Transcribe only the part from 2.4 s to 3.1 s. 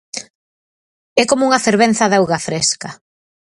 fresca.